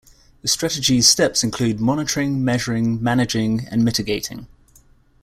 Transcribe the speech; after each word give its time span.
The 0.41 0.47
strategy's 0.47 1.07
steps 1.07 1.43
include 1.43 1.79
monitoring, 1.79 2.43
measuring, 2.43 3.03
managing, 3.03 3.67
and 3.67 3.85
mitigating. 3.85 4.47